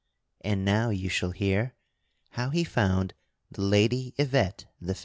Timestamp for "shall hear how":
1.09-2.49